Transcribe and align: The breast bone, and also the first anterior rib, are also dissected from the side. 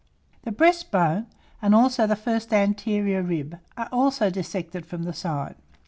The 0.45 0.51
breast 0.51 0.89
bone, 0.89 1.27
and 1.61 1.75
also 1.75 2.07
the 2.07 2.15
first 2.15 2.51
anterior 2.51 3.21
rib, 3.21 3.59
are 3.77 3.87
also 3.91 4.31
dissected 4.31 4.83
from 4.83 5.03
the 5.03 5.13
side. 5.13 5.53